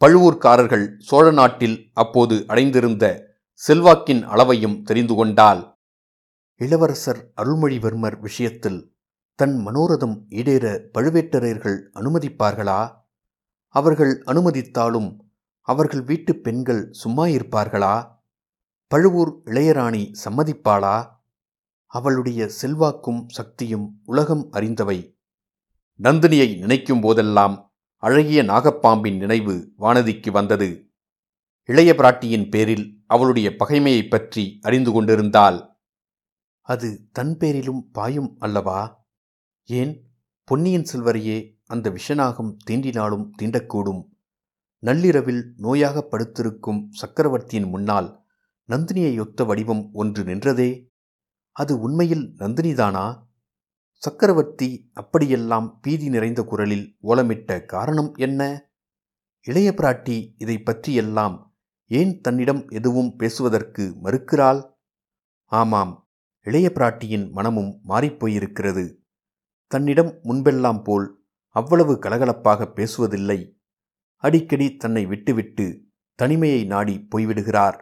பழுவூர்காரர்கள் 0.00 0.94
சோழ 0.98 1.30
நாட்டில் 1.30 1.90
அப்போது 1.92 2.44
அடைந்திருந்த 2.46 3.04
செல்வாக்கின் 3.68 4.22
அளவையும் 4.24 4.82
தெரிந்து 4.82 5.14
கொண்டாள். 5.14 5.69
இளவரசர் 6.60 7.32
அருள்மொழிவர்மர் 7.36 8.18
விஷயத்தில் 8.18 8.96
தன் 9.34 9.66
மனோரதம் 9.66 10.24
ஈடேற 10.28 10.88
பழுவேட்டரையர்கள் 10.98 11.82
அனுமதிப்பார்களா? 11.94 12.90
அவர்கள் 13.68 14.22
அனுமதித்தாலும் 14.26 15.16
அவர்கள் 15.60 16.02
வீட்டு 16.02 16.36
பெண்கள் 16.36 16.88
சும்மா 16.90 17.26
இருப்பார்களா? 17.26 18.08
பழுவூர் 18.86 19.40
இளையராணி 19.44 20.12
சம்மதிப்பாளா? 20.24 21.06
அவளுடைய 21.86 22.48
செல்வாக்கும் 22.48 23.24
சக்தியும் 23.28 24.00
உலகம் 24.04 24.52
அறிந்தவை. 24.52 25.18
நந்தினியை 26.02 26.58
நினைக்கும் 26.58 27.00
போதெல்லாம் 27.00 27.74
அழகிய 27.96 28.42
நாகப்பாம்பின் 28.42 29.16
நினைவு 29.16 29.72
வானதிக்கு 29.78 30.30
வந்தது. 30.30 30.90
இளைய 31.64 31.94
பிராட்டியின் 31.98 32.48
பேரில் 32.48 33.04
அவளுடைய 33.06 33.56
பகைமையைப் 33.58 34.10
பற்றி 34.10 34.58
அறிந்து 34.62 34.92
கொண்டிருந்தால் 34.92 35.68
அது 36.72 37.08
தன் 37.12 37.36
பேரிலும் 37.36 37.90
பாயும் 37.90 38.36
அல்லவா? 38.38 39.06
ஏன்? 39.64 40.10
பொன்னியின் 40.44 40.86
செல்வரையே 40.92 41.60
அந்த 41.66 41.90
விஷநாகம் 41.90 42.56
தீண்டினாலும் 42.70 43.30
தீண்டக்கூடும். 43.42 44.02
நள்ளிரவில் 44.78 45.54
நோயாக 45.58 46.00
படுத்திருக்கும் 46.00 46.90
சக்கரவர்த்தியின் 46.90 47.68
முன்னால் 47.68 48.24
நந்தினியை 48.68 49.20
ஒத்த 49.20 49.44
வடிவம் 49.44 49.90
ஒன்று 49.92 50.22
நின்றதே? 50.22 50.86
அது 51.52 51.80
உண்மையில் 51.80 52.34
நந்தினிதானா? 52.38 53.26
சக்கரவர்த்தி 53.92 54.90
அப்படியெல்லாம் 54.92 55.78
பீதி 55.80 56.08
நிறைந்த 56.08 56.42
குரலில் 56.42 56.96
ஓலமிட்ட 57.02 57.64
காரணம் 57.64 58.14
என்ன? 58.14 58.70
இளைய 59.40 59.74
பிராட்டி 59.76 60.34
இதை 60.38 60.58
பற்றியெல்லாம் 60.58 61.54
ஏன் 61.86 62.20
தன்னிடம் 62.20 62.68
எதுவும் 62.68 63.16
பேசுவதற்கு 63.16 63.96
மறுக்கிறாள்? 64.02 64.62
ஆமாம் 65.44 66.09
இளைய 66.46 66.72
பிராட்டியின் 66.74 67.30
மனமும் 67.30 67.80
மாறிப்போயிருக்கிறது. 67.88 68.96
தன்னிடம் 69.66 70.20
முன்பெல்லாம் 70.24 70.82
போல் 70.82 71.24
அவ்வளவு 71.48 71.94
கலகலப்பாக 71.94 72.66
பேசுவதில்லை. 72.74 73.58
அடிக்கடி 74.16 74.76
தன்னை 74.76 75.06
விட்டுவிட்டு 75.06 75.84
தனிமையை 76.14 76.64
நாடி 76.64 77.06
போய்விடுகிறார். 77.16 77.80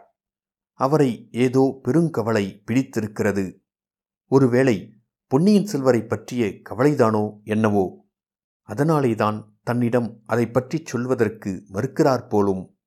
அவரை 0.73 1.29
ஏதோ 1.31 1.81
பெருங்கவலை 1.83 2.61
பிடித்திருக்கிறது. 2.65 3.63
ஒருவேளை 4.25 5.01
பொன்னியின் 5.27 5.65
செல்வரை 5.65 6.03
பற்றிய 6.03 6.45
கவலைதானோ 6.69 7.43
என்னவோ? 7.43 8.07
அதனாலேதான் 8.61 9.59
தன்னிடம் 9.63 10.21
அதை 10.25 10.47
பற்றி 10.47 10.81
சொல்வதற்கு 10.85 11.65
மறுக்கிறார் 11.67 12.27
போலும். 12.27 12.77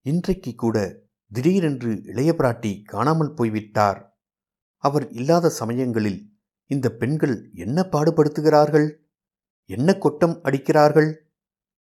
இன்றைக்கு 0.00 0.54
கூட 0.54 1.02
திடீரென்று 1.32 2.02
இளைய 2.04 2.34
பிராட்டி 2.38 2.82
காணாமல் 2.84 3.34
போய்விட்டார். 3.34 4.11
அவர் 4.82 5.10
இல்லாத 5.10 5.48
சமயங்களில் 5.48 6.32
இந்த 6.66 6.90
பெண்கள் 6.90 7.50
என்ன 7.54 7.86
பாடுபடுத்துகிறார்கள்? 7.92 8.94
என்ன 9.64 9.94
கொட்டம் 9.94 10.40
அடிக்கிறார்கள்? 10.42 11.14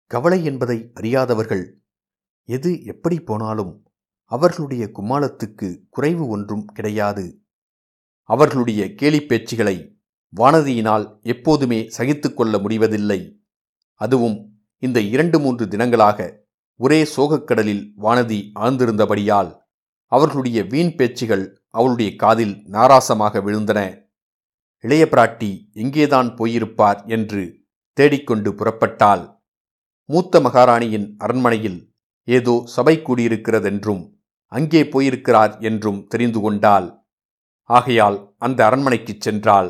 கவலை 0.05 0.43
என்பதை 0.43 0.91
அறியாதவர்கள். 0.93 1.81
எது 2.43 2.83
எப்படி 2.83 3.19
போனாலும் 3.19 3.87
அவர்களுடைய 4.23 4.89
குமாலத்துக்கு 4.93 5.87
குறைவு 5.89 6.27
ஒன்றும் 6.27 6.65
கிடையாது. 6.65 7.41
அவர்களுடைய 8.23 8.95
கேலி 8.95 9.17
பேச்சுகளை 9.17 9.97
வானதியினால் 10.37 11.21
எப்போதுமே 11.21 11.89
சகித்து 11.97 12.33
கொள்ள 12.33 12.57
முடிவதில்லை. 12.57 13.41
அதுவும் 13.93 14.63
இந்த 14.77 15.01
இரண்டு 15.01 15.39
மூன்று 15.39 15.65
தினங்களாக 15.65 16.37
ஒரே 16.75 17.03
சோகக்கடலில் 17.03 17.91
வானதி 17.97 18.51
ஆழ்ந்திருந்தபடியால் 18.59 19.59
அவர்களுடைய 20.05 20.63
வீண் 20.63 20.95
பேச்சுகள் 20.95 21.60
அவளுடைய 21.73 22.15
காதில் 22.15 22.55
நாராசமாக 22.71 23.41
விழுந்தன. 23.41 24.09
இளைய 24.83 25.07
பிராட்டி 25.11 25.51
எங்கேதான் 25.73 26.29
போயிருப்பார்? 26.35 27.05
என்று 27.05 27.59
தேடிக்கொண்டு 27.97 28.51
புறப்பட்டாள். 28.51 29.23
மூத்த 30.09 30.39
மகாராணியின் 30.39 31.15
அரண்மனையில் 31.17 31.93
ஏதோ 32.27 32.61
சபை 32.65 32.95
கூடியிருக்கிறதென்றும் 32.99 34.03
அங்கே 34.51 34.87
போயிருக்கிறார் 34.87 35.59
என்றும் 35.59 36.07
தெரிந்து 36.07 36.39
கொண்டாள். 36.39 36.87
ஆகையால் 37.69 38.35
அந்த 38.37 38.59
அரண்மனைக்குச் 38.69 39.29
சென்றாள். 39.29 39.69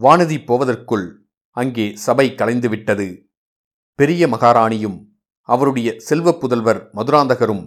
வானதி 0.00 0.44
போவதற்குள் 0.44 1.06
அங்கே 1.56 1.86
சபை 1.96 2.26
கலைந்துவிட்டது 2.30 3.06
பெரிய 3.98 4.26
மகாராணியும் 4.26 4.98
அவருடைய 5.48 5.94
செல்வ 5.98 6.30
புதல்வர் 6.30 6.80
மதுராந்தகரும் 6.94 7.62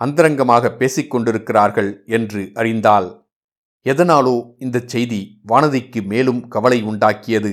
அந்தரங்கமாக 0.00 0.70
பேசிக் 0.76 1.10
கொண்டிருக்கிறார்கள் 1.10 2.04
என்று 2.06 2.50
அறிந்தாள் 2.54 3.22
எதனாலோ 3.86 4.54
இந்த 4.58 4.78
செய்தி 4.86 5.40
வானதிக்கு 5.48 6.00
மேலும் 6.02 6.48
கவலை 6.48 6.78
உண்டாக்கியது? 6.82 7.52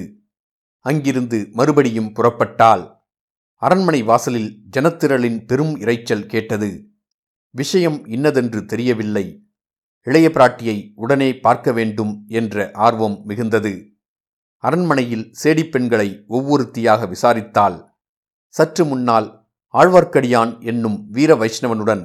அங்கிருந்து 0.79 1.49
மறுபடியும் 1.53 2.11
புறப்பட்டால்? 2.13 2.83
அரண்மனை 3.55 4.01
வாசலில் 4.03 4.51
ஜனத்திரளின் 4.77 5.39
பெரும் 5.45 5.73
இரைச்சல் 5.75 6.25
கேட்டது. 6.25 6.69
விஷயம் 7.49 8.07
இன்னதென்று 8.07 8.65
தெரியவில்லை. 8.65 9.25
இளைய 10.03 10.27
பிராட்டியை 10.33 10.77
உடனே 10.95 11.29
பார்க்க 11.39 11.71
வேண்டும் 11.71 12.25
என்ற 12.27 12.71
ஆர்வம் 12.73 13.17
மிகுந்தது. 13.27 13.73
அரண்மனையில் 14.63 15.25
சேடிப்பெண்களை 15.43 16.09
ஒவ்வொருத்தியாக 16.27 17.07
விசாரித்தாள் 17.07 17.77
சற்று 18.47 18.85
முன்னால் 18.85 19.27
ஆழ்வார்க்கடியான் 19.73 20.59
என்னும் 20.61 20.97
வீர 21.09 21.35
வைஷ்ணவனுடன் 21.35 22.03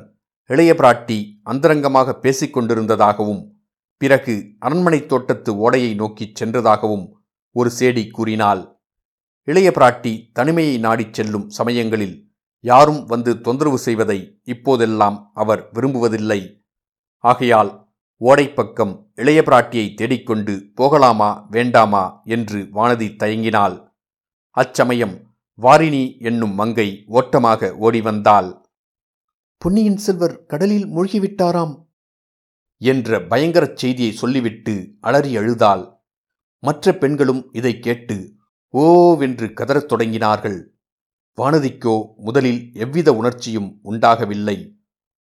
இளைய 0.51 0.75
பிராட்டி 0.75 1.17
அந்தரங்கமாக 1.43 2.13
பேசிக்கொண்டிருந்ததாகவும் 2.23 3.41
பிறகு 3.97 4.35
அரண்மனை 4.59 5.07
தோட்டத்து 5.07 5.57
ஓடையை 5.57 5.95
நோக்கிச் 5.95 6.37
சென்றதாகவும் 6.37 7.07
ஒரு 7.53 7.71
சேடி 7.79 8.11
கூறினாள். 8.11 8.63
இளைய 9.43 9.71
பிராட்டி 9.71 10.13
தனிமையை 10.33 10.79
நாடிச் 10.79 11.13
செல்லும் 11.13 11.49
சமயங்களில் 11.49 12.31
யாரும் 12.61 13.05
வந்து 13.05 13.41
தொந்தரவு 13.41 13.79
செய்வதை 13.79 14.19
இப்போதெல்லாம் 14.43 15.31
அவர் 15.35 15.69
விரும்புவதில்லை. 15.75 16.41
ஆகையால் 17.25 17.89
ஓடைப்பக்கம் 18.21 18.95
இளைய 19.15 19.43
பிராட்டியை 19.47 19.95
தேடிக்கொண்டு 19.95 20.55
போகலாமா 20.75 21.47
வேண்டாமா 21.51 22.21
என்று 22.25 22.61
வானதி 22.75 23.09
தயங்கினாள். 23.23 23.77
அச்சமயம் 24.51 25.17
வாரிணி 25.63 26.05
என்னும் 26.21 26.55
மங்கை 26.55 26.89
ஓட்டமாக 27.07 27.75
ஓடி 27.77 28.01
வந்தாள் 28.01 28.66
பொன்னியின் 29.59 29.97
செல்வர் 29.97 30.45
கடலில் 30.45 30.87
மூழ்கிவிட்டாராம் 30.87 31.85
என்ற 32.79 33.21
பயங்கரச் 33.21 33.77
செய்தியை 33.77 34.13
சொல்லிவிட்டு 34.13 34.95
அலறி 35.01 35.37
அழுதாள். 35.37 36.01
மற்ற 36.59 36.95
பெண்களும் 36.95 37.53
இதை 37.53 37.79
கேட்டு 37.79 38.35
ஓவென்று 38.73 39.53
கதறத் 39.53 39.93
தொடங்கினார்கள். 39.93 40.67
வானதிக்கோ 41.37 42.15
முதலில் 42.17 42.71
எவ்வித 42.73 43.13
உணர்ச்சியும் 43.13 43.79
உண்டாகவில்லை. 43.83 44.77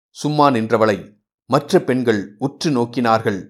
சும்மா 0.09 0.51
நின்றவளை. 0.51 1.17
மற்ற 1.47 1.81
பெண்கள் 1.81 2.35
உற்று 2.39 2.71
நோக்கினார்கள். 2.71 3.49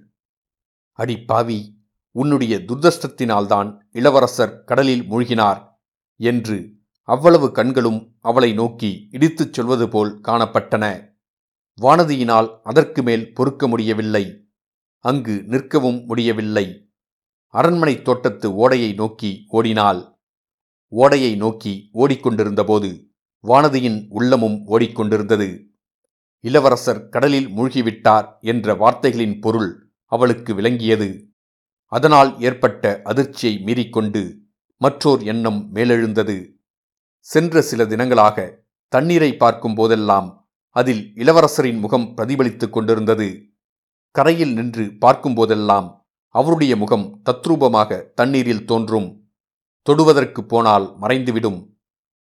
அடி 0.93 1.17
பாவி 1.17 1.79
உன்னுடைய 2.11 2.57
துர்தஷ்டத்தினால்தான் 2.57 3.79
இளவரசர் 3.91 4.65
கடலில் 4.65 5.11
மூழ்கினார் 5.11 5.69
என்று 6.17 6.74
அவ்வளவு 7.07 7.53
கண்களும் 7.53 8.17
அவளை 8.21 8.53
நோக்கி 8.53 9.09
இடித்துச் 9.11 9.53
சொல்வது 9.53 9.89
போல் 9.89 10.21
காணப்பட்டன. 10.21 11.13
வானதியினால் 11.81 12.59
அதற்கு 12.63 13.03
மேல் 13.03 13.35
பொறுக்க 13.35 13.69
முடியவில்லை. 13.69 14.49
அங்கு 14.99 15.45
நிற்கவும் 15.47 16.07
முடியவில்லை. 16.07 16.91
அரண்மனை 17.47 18.03
தோட்டத்து 18.03 18.55
ஓடையை 18.55 18.93
நோக்கி 18.93 19.45
ஓடினாள். 19.49 20.19
ஓடையை 20.89 21.37
நோக்கி 21.37 21.91
ஓடிக்கொண்டிருந்தபோது 21.95 23.11
வானதியின் 23.49 24.07
உள்ளமும் 24.09 24.67
ஓடிக்கொண்டிருந்தது. 24.67 25.67
இளவரசர் 26.41 27.09
கடலில் 27.09 27.49
மூழ்கிவிட்டார் 27.49 28.41
என்ற 28.41 28.75
வார்த்தைகளின் 28.75 29.41
பொருள் 29.41 29.93
அவளுக்கு 30.05 30.55
விளங்கியது. 30.55 31.29
அதனால் 31.87 32.41
ஏற்பட்ட 32.41 33.01
அதிர்ச்சியை 33.05 33.63
மீறிக்கொண்டு 33.65 34.39
மற்றோர் 34.77 35.23
எண்ணம் 35.23 35.75
மேலெழுந்தது. 35.75 36.54
சென்ற 37.25 37.63
சில 37.63 37.85
தினங்களாக 37.85 38.67
தண்ணீரை 38.89 39.37
பார்க்கும் 39.37 39.75
போதெல்லாம் 39.75 40.51
அதில் 40.69 41.13
இளவரசரின் 41.15 41.79
முகம் 41.79 42.15
பிரதிபலித்துக் 42.17 42.73
கொண்டிருந்தது. 42.73 43.53
கரையில் 44.11 44.53
நின்று 44.53 44.85
பார்க்கும்போதெல்லாம் 44.85 45.89
அவருடைய 46.29 46.77
முகம் 46.77 47.23
தத்ரூபமாக 47.25 48.13
தண்ணீரில் 48.15 48.65
தோன்றும். 48.65 49.09
தொடுவதற்கு 49.83 50.45
போனால் 50.45 50.97
மறைந்துவிடும். 51.01 51.73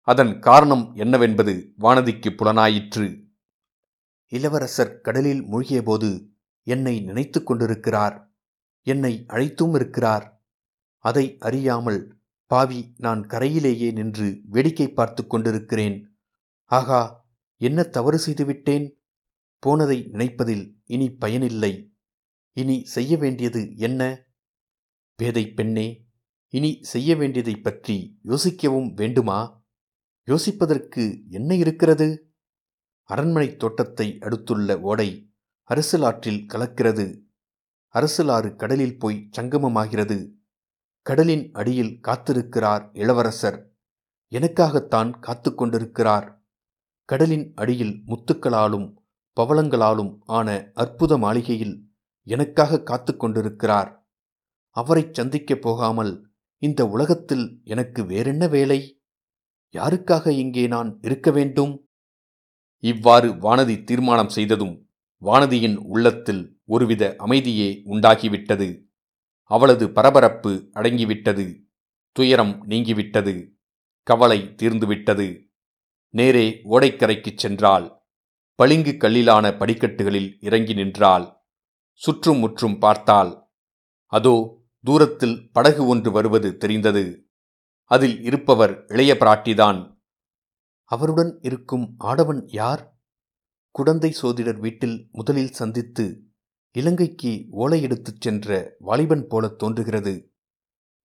அதன் 0.02 0.40
காரணம் 0.40 0.96
என்னவென்பது 0.96 1.74
வானதிக்கு 1.80 2.30
புலனாயிற்று. 2.30 3.26
இளவரசர் 4.28 5.02
கடலில் 5.02 5.44
மூழ்கியபோது 5.44 6.28
என்னை 6.64 7.00
நினைத்து 7.00 7.44
கொண்டிருக்கிறார். 7.44 8.34
என்னை 8.88 9.24
அழைத்தும் 9.28 9.74
இருக்கிறார். 9.74 10.44
அதை 10.98 11.38
அறியாமல் 11.40 12.21
பாவி 12.52 12.94
நான் 12.98 13.26
கரையிலேயே 13.26 13.92
நின்று 13.92 14.42
வேடிக்கை 14.44 14.92
பார்த்து 14.92 15.28
கொண்டிருக்கிறேன். 15.28 16.18
ஆகா 16.66 17.30
என்ன 17.58 17.84
தவறு 17.84 18.18
செய்துவிட்டேன் 18.18 19.02
போனதை 19.60 20.10
நினைப்பதில் 20.12 20.74
இனி 20.84 21.14
பயனில்லை. 21.14 21.94
இனி 22.52 22.86
செய்ய 22.86 23.18
வேண்டியது 23.18 23.76
என்ன? 23.76 24.28
பேதை 25.16 25.52
பெண்ணே 25.52 26.08
இனி 26.48 26.78
செய்ய 26.82 27.16
வேண்டியதைப் 27.16 27.64
பற்றி 27.64 28.20
யோசிக்கவும் 28.24 28.94
வேண்டுமா? 28.94 29.66
யோசிப்பதற்கு 30.28 31.28
என்ன 31.30 31.56
இருக்கிறது? 31.56 32.34
அரண்மனை 33.04 33.56
தோட்டத்தை 33.56 34.18
அடுத்துள்ள 34.20 34.80
ஓடை 34.80 35.32
அரசலாற்றில் 35.70 36.46
கலக்கிறது. 36.46 37.22
அரசலாறு 37.94 38.56
கடலில் 38.56 39.00
போய் 39.00 39.30
சங்கமமாகிறது. 39.38 40.40
கடலின் 41.02 41.50
அடியில் 41.54 42.00
காத்திருக்கிறார் 42.02 42.90
இளவரசர். 42.94 43.74
எனக்காகத்தான் 44.32 45.20
காத்து 45.20 45.56
கொண்டிருக்கிறார். 45.56 46.44
கடலின் 47.06 47.52
அடியில் 47.56 48.04
முத்துக்களாலும் 48.08 48.94
பவளங்களாலும் 49.40 50.18
ஆன 50.26 50.72
அற்புத 50.74 51.18
மாளிகையில் 51.18 51.90
எனக்காக 52.24 52.82
காத்து 52.82 53.18
கொண்டிருக்கிறார். 53.18 54.10
அவரைச் 54.70 55.14
சந்திக்கப் 55.14 55.62
போகாமல் 55.62 56.32
இந்த 56.58 56.86
உலகத்தில் 56.86 57.62
எனக்கு 57.64 58.06
வேறென்ன 58.06 58.48
வேலை? 58.48 59.04
யாருக்காக 59.76 60.30
இங்கே 60.30 60.68
நான் 60.68 60.98
இருக்க 61.02 61.32
வேண்டும்? 61.32 61.88
இவ்வாறு 62.78 63.30
வானதி 63.34 63.84
தீர்மானம் 63.84 64.30
செய்ததும் 64.30 64.90
வானதியின் 65.22 65.76
உள்ளத்தில் 65.76 66.62
ஒருவித 66.66 67.16
அமைதியே 67.18 67.82
உண்டாகிவிட்டது. 67.86 68.91
அவளது 69.52 69.92
பரபரப்பு 69.92 70.70
அடங்கிவிட்டது. 70.74 71.64
துயரம் 72.12 72.68
நீங்கிவிட்டது. 72.68 73.50
கவலை 74.04 74.42
தீர்ந்துவிட்டது. 74.42 75.48
நேரே 76.10 76.62
ஓடைக்கரைக்குச் 76.64 77.38
சென்றாள். 77.44 77.98
பளிங்கு 78.56 78.98
கல்லிலான 78.98 79.52
படிக்கட்டுகளில் 79.52 80.38
இறங்கி 80.42 80.74
நின்றாள். 80.74 81.36
சுற்றும் 81.94 82.38
முற்றும் 82.38 82.80
பார்த்தாள். 82.80 83.44
அதோ 84.06 84.62
தூரத்தில் 84.84 85.52
படகு 85.52 85.86
ஒன்று 85.86 86.12
வருவது 86.12 86.58
தெரிந்தது. 86.58 87.30
அதில் 87.84 88.24
இருப்பவர் 88.24 88.86
இளைய 88.88 89.18
பிராட்டிதான். 89.20 90.00
அவருடன் 90.84 91.40
இருக்கும் 91.42 91.96
ஆடவன் 91.98 92.44
யார்? 92.46 93.02
குடந்தை 93.72 94.12
சோதிடர் 94.12 94.60
வீட்டில் 94.60 95.10
முதலில் 95.12 95.52
சந்தித்து 95.52 96.31
இலங்கைக்கு 96.74 97.48
ஓலை 97.52 97.82
எடுத்துச் 97.82 98.22
சென்ற 98.22 98.76
வாலிபன் 98.80 99.28
போலத் 99.28 99.58
தோன்றுகிறது. 99.58 100.34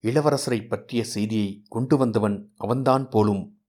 இளவரசரை 0.03 0.69
பற்றிய 0.69 1.05
செய்தியை 1.05 1.63
கொண்டு 1.69 1.97
வந்தவன் 1.97 2.53
அவன்தான் 2.57 3.09
போலும். 3.09 3.63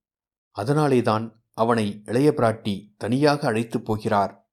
அதனாலேதான் 0.50 1.44
அவனை 1.52 2.02
இளைய 2.04 2.32
பிராட்டி 2.36 2.94
தனியாக 2.96 3.46
அழைத்துப் 3.46 3.84
போகிறார். 3.84 4.52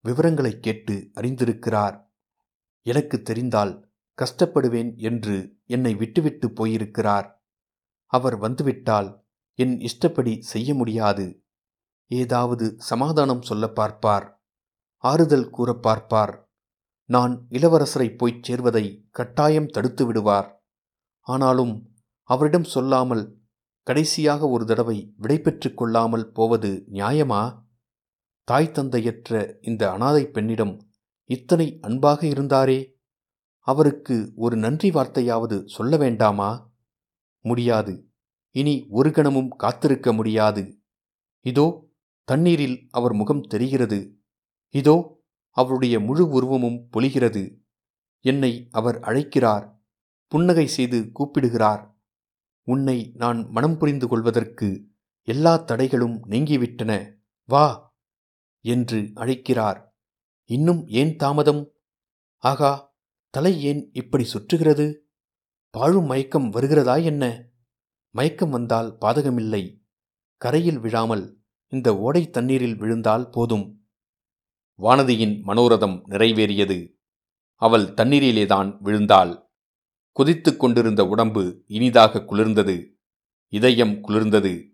விவரங்களைக் 0.00 0.62
கேட்டு 0.62 1.10
அறிந்திருக்கிறார். 1.14 2.12
எனக்கு 2.82 3.22
தெரிந்தால் 3.22 3.92
கஷ்டப்படுவேன் 4.22 4.96
என்று 4.96 5.56
என்னை 5.66 5.94
விட்டுவிட்டு 5.94 6.52
போயிருக்கிறார். 6.52 7.44
அவர் 8.06 8.36
வந்துவிட்டால் 8.36 9.24
என் 9.54 9.80
இஷ்டப்படி 9.80 10.42
செய்ய 10.42 10.74
முடியாது. 10.74 11.44
ஏதாவது 12.06 12.74
சமாதானம் 12.78 13.42
சொல்ல 13.42 13.68
பார்ப்பார். 13.68 14.44
ஆறுதல் 14.96 15.50
கூற 15.50 15.74
பார்ப்பார். 15.74 16.43
நான் 17.04 17.46
இளவரசரை 17.50 18.16
போய்ச் 18.16 18.50
சேர்வதை 18.50 19.08
கட்டாயம் 19.10 19.66
தடுத்து 19.66 20.06
விடுவார். 20.06 20.64
ஆனாலும் 21.20 21.90
அவரிடம் 22.22 22.64
சொல்லாமல் 22.64 23.38
கடைசியாக 23.82 24.48
ஒரு 24.48 24.66
தடவை 24.66 25.12
விடைபெற்றுக் 25.16 25.76
கொள்ளாமல் 25.76 26.32
போவது 26.32 26.86
நியாயமா? 26.90 27.62
தாய் 28.44 28.70
தந்தையற்ற 28.70 29.56
இந்த 29.60 29.92
அனாதை 29.92 30.26
பெண்ணிடம் 30.26 30.86
இத்தனை 31.24 31.78
அன்பாக 31.80 32.26
இருந்தாரே 32.26 32.92
அவருக்கு 33.58 34.32
ஒரு 34.36 34.56
நன்றி 34.56 34.90
வார்த்தையாவது 34.90 35.64
சொல்ல 35.66 35.96
வேண்டாமா? 35.96 36.72
முடியாது. 37.40 38.08
இனி 38.50 38.86
ஒரு 38.90 39.10
கணமும் 39.10 39.48
காத்திருக்க 39.48 40.12
முடியாது. 40.12 40.80
இதோ 41.40 41.88
தண்ணீரில் 42.24 42.88
அவர் 42.90 43.14
முகம் 43.14 43.40
தெரிகிறது. 43.40 44.18
இதோ 44.74 45.23
அவருடைய 45.54 46.00
முழு 46.00 46.28
உருவமும் 46.28 46.88
பொழிகிறது. 46.92 47.62
என்னை 48.20 48.68
அவர் 48.70 49.00
அழைக்கிறார். 49.00 49.82
புன்னகை 50.26 50.66
செய்து 50.66 51.12
கூப்பிடுகிறார். 51.12 51.98
உன்னை 52.62 53.12
நான் 53.14 53.48
மனம் 53.50 53.78
புரிந்து 53.78 54.08
கொள்வதற்கு 54.08 54.88
எல்லா 55.22 55.64
தடைகளும் 55.64 56.22
நீங்கிவிட்டன. 56.28 57.16
வா! 57.44 57.96
என்று 58.60 59.10
அழைக்கிறார். 59.14 59.96
இன்னும் 60.44 60.86
ஏன் 60.86 61.16
தாமதம்? 61.16 61.72
ஆகா 62.38 62.96
தலை 63.30 63.62
ஏன் 63.62 63.90
இப்படி 63.92 64.24
சுற்றுகிறது? 64.24 64.98
பாழும் 65.70 66.04
மயக்கம் 66.04 66.50
வருகிறதா 66.50 66.96
என்ன? 66.96 67.48
மயக்கம் 68.10 68.50
வந்தால் 68.50 68.96
பாதகமில்லை. 69.00 69.82
கரையில் 70.36 70.78
விழாமல் 70.78 71.42
இந்த 71.68 71.96
ஓடை 71.96 72.30
தண்ணீரில் 72.30 72.76
விழுந்தால் 72.76 73.30
போதும். 73.30 73.83
வானதியின் 74.80 75.42
மனோரதம் 75.46 76.02
நிறைவேறியது. 76.08 76.92
அவள் 77.54 77.84
தண்ணீரிலேதான் 77.84 78.76
விழுந்தாள். 78.80 79.50
குதித்து 80.12 80.56
கொண்டிருந்த 80.56 81.06
உடம்பு 81.06 81.64
இனிதாக 81.66 82.18
குளிர்ந்தது. 82.18 82.86
இதயம் 83.48 84.08
குளிர்ந்தது. 84.08 84.68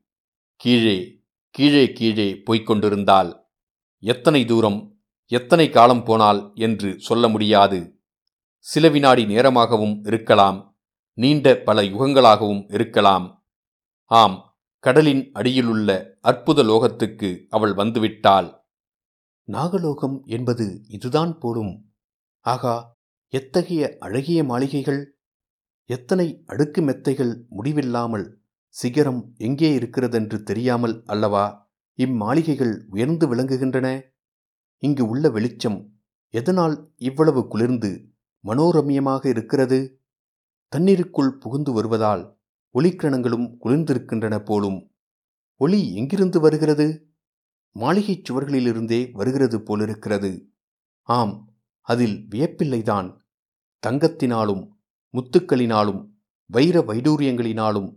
கீழே 0.57 1.23
கீழே 1.51 1.93
கீழே 1.93 2.37
போய்க் 2.37 2.67
கொண்டிருந்தாள். 2.67 3.47
எத்தனை 3.99 4.45
தூரம் 4.45 4.99
எத்தனை 5.27 5.69
காலம் 5.69 6.05
போனால் 6.05 6.51
என்று 6.55 7.01
சொல்ல 7.01 7.29
முடியாது. 7.29 8.01
சில 8.59 8.89
வினாடி 8.89 9.25
நேரமாகவும் 9.25 10.07
இருக்கலாம். 10.07 10.79
நீண்ட 11.13 11.55
பல 11.55 11.83
யுகங்களாகவும் 11.83 12.75
இருக்கலாம். 12.75 13.47
ஆம் 14.05 14.59
கடலின் 14.79 15.31
அடியிலுள்ள 15.33 16.19
அற்புத 16.21 16.63
லோகத்துக்கு 16.63 17.47
அவள் 17.49 17.75
வந்துவிட்டாள். 17.75 18.60
நாகலோகம் 19.51 20.25
என்பது 20.27 20.81
இதுதான் 20.89 21.39
போலும். 21.39 21.73
ஆகா 22.41 22.99
எத்தகைய 23.33 23.97
அழகிய 23.99 24.45
மாளிகைகள்? 24.45 25.01
எத்தனை 25.91 26.43
அடுக்கு 26.47 26.81
மெத்தைகள் 26.83 27.33
முடிவில்லாமல் 27.49 28.27
சிகரம் 28.69 29.35
எங்கே 29.37 29.73
இருக்கிறதென்று 29.73 30.43
தெரியாமல் 30.43 31.03
அல்லவா 31.05 31.45
இம்மாளிகைகள் 31.99 32.75
உயர்ந்து 32.89 33.35
விளங்குகின்றன? 33.35 33.89
இங்கு 34.83 35.09
உள்ள 35.09 35.31
வெளிச்சம் 35.31 35.79
எதனால் 36.35 36.77
இவ்வளவு 36.97 37.49
குளிர்ந்து 37.49 37.91
மனோரம்யமாக 38.45 39.27
இருக்கிறது? 39.27 39.81
தண்ணீருக்குள் 40.73 41.39
புகுந்து 41.39 41.73
வருவதால் 41.73 42.23
ஒளிக்கிரணங்களும் 42.75 43.47
குளிர்ந்திருக்கின்றன 43.65 44.39
போலும். 44.45 44.79
ஒளி 45.61 45.81
எங்கிருந்து 45.95 46.41
வருகிறது? 46.41 46.87
மாளிகைச் 47.73 48.31
சுவர்களிலிருந்தே 48.31 49.13
வருகிறது 49.13 49.63
போலிருக்கிறது. 49.63 50.49
ஆம் 51.03 51.55
அதில் 51.81 52.27
வியப்பில்லைதான். 52.31 53.17
தங்கத்தினாலும் 53.87 54.69
முத்துக்களினாலும் 55.13 56.09
வைர 56.47 56.81
வைடூரியங்களினாலும் 56.81 57.97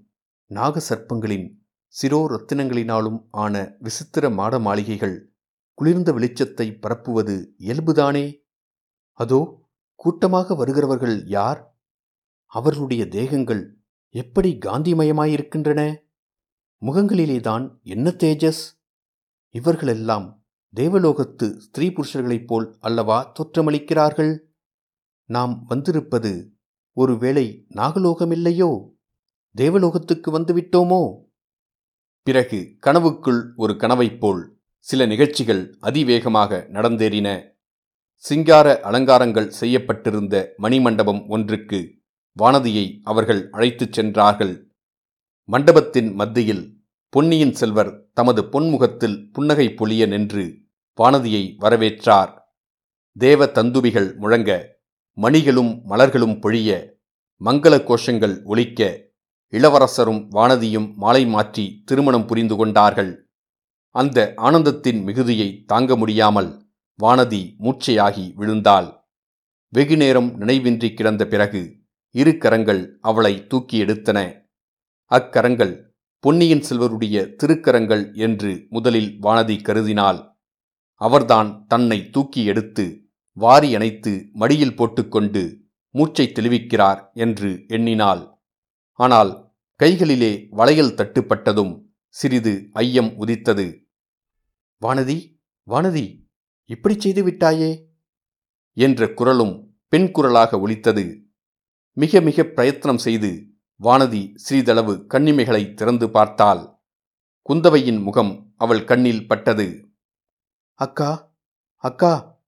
நாகசர்ப்பங்களின் 0.50 1.58
சிரோ 1.88 2.28
ரத்தினங்களினாலும் 2.28 3.28
ஆன 3.32 3.76
விசித்திர 3.80 4.30
மாட 4.30 4.60
மாளிகைகள் 4.60 5.34
குளிர்ந்த 5.74 6.12
வெளிச்சத்தை 6.12 6.80
பரப்புவது 6.80 7.46
இயல்புதானே? 7.60 8.40
அதோ 9.12 9.70
கூட்டமாக 9.96 10.56
வருகிறவர்கள் 10.56 11.26
யார்? 11.26 11.80
அவர்களுடைய 12.46 13.08
தேகங்கள் 13.08 13.78
எப்படி 14.10 14.58
காந்திமயமாயிருக்கின்றன? 14.66 15.98
முகங்களிலேதான் 16.82 17.82
என்ன 17.82 18.10
தேஜஸ்? 18.10 18.83
இவர்களெல்லாம் 19.56 20.44
தேவலோகத்து 20.76 21.58
ஸ்திரீ 21.58 21.90
புருஷர்களைப் 21.90 22.46
போல் 22.46 22.78
அல்லவா 22.80 23.32
தோற்றமளிக்கிறார்கள்? 23.32 24.40
நாம் 25.26 25.66
வந்திருப்பது 25.68 26.54
ஒருவேளை 26.94 27.66
நாகலோகமில்லையோ? 27.76 28.90
தேவலோகத்துக்கு 29.58 30.40
வந்துவிட்டோமோ? 30.40 31.18
பிறகு 32.24 32.78
கனவுக்குள் 32.86 33.54
ஒரு 33.56 33.76
கனவைப் 33.76 34.20
போல் 34.20 34.60
சில 34.80 35.06
நிகழ்ச்சிகள் 35.06 35.78
அதிவேகமாக 35.80 36.68
நடந்தேறின. 36.70 37.50
சிங்கார 38.16 38.80
அலங்காரங்கள் 38.84 39.50
செய்யப்பட்டிருந்த 39.50 40.54
மணிமண்டபம் 40.58 41.28
ஒன்றுக்கு 41.28 42.00
வானதியை 42.40 43.00
அவர்கள் 43.04 43.50
அழைத்துச் 43.50 43.94
சென்றார்கள். 43.94 44.72
மண்டபத்தின் 45.44 46.14
மத்தியில் 46.14 46.83
பொன்னியின் 47.14 47.54
செல்வர் 47.54 47.90
தமது 48.14 48.42
பொன்முகத்தில் 48.44 49.32
புன்னகை 49.32 49.66
பொலிய 49.70 50.04
நின்று 50.08 50.44
வானதியை 51.00 51.42
வரவேற்றார். 51.60 52.32
தேவ 53.18 53.46
தந்துபிகள் 53.46 54.08
முழங்க 54.16 54.80
மணிகளும் 55.18 55.70
மலர்களும் 55.90 56.36
பொழிய 56.40 56.70
மங்கள 57.42 57.74
கோஷங்கள் 57.90 58.36
ஒலிக்க 58.44 59.12
இளவரசரும் 59.54 60.22
வானதியும் 60.32 60.90
மாலை 60.96 61.24
மாற்றி 61.26 61.84
திருமணம் 61.86 62.26
புரிந்து 62.26 62.56
கொண்டார்கள். 62.56 63.14
அந்த 63.96 64.34
ஆனந்தத்தின் 64.38 65.04
மிகுதியை 65.04 65.50
தாங்க 65.66 65.96
முடியாமல் 65.96 66.52
வானதி 67.00 67.44
மூச்சையாகி 67.60 68.28
விழுந்தாள். 68.36 68.90
வெகுநேரம் 69.74 70.32
நினைவின்றி 70.42 70.94
கிடந்த 70.94 71.24
பிறகு 71.28 71.64
இரு 72.16 72.38
கரங்கள் 72.38 72.84
அவளை 73.02 73.48
தூக்கி 73.48 73.78
எடுத்தன. 73.86 74.20
அக்கரங்கள் 75.12 75.93
பொன்னியின் 76.24 76.62
செல்வருடைய 76.62 77.16
திருக்கரங்கள் 77.40 78.16
என்று 78.16 78.66
முதலில் 78.70 79.10
வானதி 79.22 79.56
கருதினாள். 79.62 80.20
அவர்தான் 81.02 81.66
தன்னை 81.68 82.10
தூக்கி 82.10 82.46
எடுத்து 82.46 82.86
வாரி 83.38 83.76
அணைத்து 83.76 84.30
மடியில் 84.34 84.76
போட்டுக்கொண்டு 84.76 85.44
மூச்சை 85.90 86.32
தெளிவிக்கிறார் 86.36 87.02
என்று 87.14 87.64
எண்ணினாள். 87.68 88.42
ஆனால் 89.00 89.56
கைகளிலே 89.76 90.48
வளையல் 90.52 90.96
தட்டுப்பட்டதும் 90.96 91.74
சிறிது 92.08 92.70
ஐயம் 92.72 93.12
உதித்தது. 93.18 93.68
வானதி 94.82 95.18
வானதி 95.68 96.06
இப்படி 96.70 97.00
செய்து 97.00 97.24
விட்டாயே? 97.28 97.72
என்ற 98.78 99.14
குரலும் 99.14 99.56
பெண் 99.88 100.12
குரலாக 100.12 100.60
ஒலித்தது. 100.60 101.06
மிக 101.98 102.22
மிக 102.22 102.44
பிரயத்தனம் 102.44 103.06
செய்து 103.08 103.32
வானதி 103.82 104.32
சிறிதளவு 104.36 105.06
கண்ணிமைகளை 105.10 105.74
திறந்து 105.74 106.10
பார்த்தாள். 106.10 106.80
குந்தவையின் 107.50 108.04
முகம் 108.04 108.54
அவள் 108.58 108.84
கண்ணில் 108.84 109.28
பட்டது. 109.28 109.90
அக்கா 110.74 111.32
அக்கா 111.76 112.40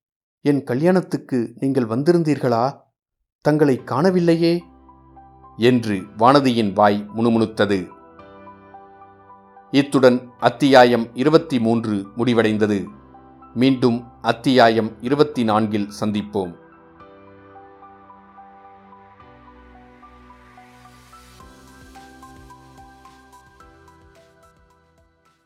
என் 0.42 0.64
கல்யாணத்துக்கு 0.64 1.54
நீங்கள் 1.56 1.86
வந்திருந்தீர்களா? 1.86 2.82
தங்களை 3.42 3.82
காணவில்லையே. 3.86 4.60
என்று 5.58 6.02
வானதியின் 6.18 6.74
வாய் 6.74 7.10
முணுமுணுத்தது. 7.16 7.90
இத்துடன் 9.72 10.30
அத்தியாயம் 10.40 11.16
இருபத்தி 11.16 11.60
மூன்று 11.60 12.08
முடிவடைந்தது. 12.18 12.86
மீண்டும் 13.54 14.22
அத்தியாயம் 14.22 15.02
இருபத்தி 15.02 15.44
நான்கில் 15.44 15.92
சந்திப்போம். 16.00 16.64